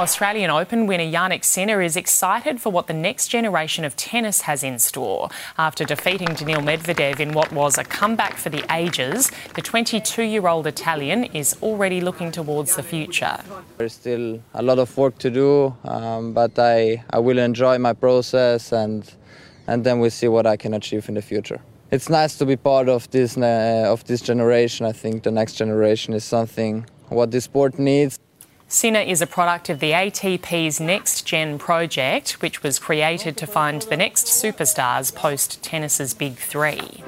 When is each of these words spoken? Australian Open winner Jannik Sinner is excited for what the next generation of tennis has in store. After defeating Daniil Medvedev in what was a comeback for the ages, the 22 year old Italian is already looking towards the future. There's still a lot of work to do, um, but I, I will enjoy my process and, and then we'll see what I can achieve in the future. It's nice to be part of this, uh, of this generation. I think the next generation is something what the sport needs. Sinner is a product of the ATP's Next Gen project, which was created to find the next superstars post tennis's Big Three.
Australian 0.00 0.50
Open 0.50 0.86
winner 0.86 1.04
Jannik 1.04 1.44
Sinner 1.44 1.82
is 1.82 1.94
excited 1.94 2.58
for 2.58 2.72
what 2.72 2.86
the 2.86 2.94
next 2.94 3.28
generation 3.28 3.84
of 3.84 3.96
tennis 3.96 4.40
has 4.40 4.64
in 4.64 4.78
store. 4.78 5.28
After 5.58 5.84
defeating 5.84 6.28
Daniil 6.28 6.60
Medvedev 6.60 7.20
in 7.20 7.34
what 7.34 7.52
was 7.52 7.76
a 7.76 7.84
comeback 7.84 8.38
for 8.38 8.48
the 8.48 8.64
ages, 8.72 9.30
the 9.54 9.60
22 9.60 10.22
year 10.22 10.48
old 10.48 10.66
Italian 10.66 11.24
is 11.24 11.54
already 11.62 12.00
looking 12.00 12.32
towards 12.32 12.76
the 12.76 12.82
future. 12.82 13.38
There's 13.76 13.92
still 13.92 14.40
a 14.54 14.62
lot 14.62 14.78
of 14.78 14.96
work 14.96 15.18
to 15.18 15.30
do, 15.30 15.76
um, 15.84 16.32
but 16.32 16.58
I, 16.58 17.04
I 17.10 17.18
will 17.18 17.38
enjoy 17.38 17.76
my 17.76 17.92
process 17.92 18.72
and, 18.72 19.04
and 19.66 19.84
then 19.84 20.00
we'll 20.00 20.10
see 20.10 20.28
what 20.28 20.46
I 20.46 20.56
can 20.56 20.72
achieve 20.72 21.10
in 21.10 21.14
the 21.14 21.22
future. 21.22 21.60
It's 21.90 22.08
nice 22.08 22.38
to 22.38 22.46
be 22.46 22.56
part 22.56 22.88
of 22.88 23.10
this, 23.10 23.36
uh, 23.36 23.84
of 23.86 24.04
this 24.04 24.22
generation. 24.22 24.86
I 24.86 24.92
think 24.92 25.24
the 25.24 25.30
next 25.30 25.56
generation 25.56 26.14
is 26.14 26.24
something 26.24 26.86
what 27.10 27.32
the 27.32 27.40
sport 27.42 27.78
needs. 27.78 28.18
Sinner 28.72 29.00
is 29.00 29.20
a 29.20 29.26
product 29.26 29.68
of 29.68 29.80
the 29.80 29.90
ATP's 29.90 30.78
Next 30.78 31.26
Gen 31.26 31.58
project, 31.58 32.40
which 32.40 32.62
was 32.62 32.78
created 32.78 33.36
to 33.38 33.46
find 33.48 33.82
the 33.82 33.96
next 33.96 34.26
superstars 34.26 35.12
post 35.12 35.60
tennis's 35.60 36.14
Big 36.14 36.36
Three. 36.36 37.02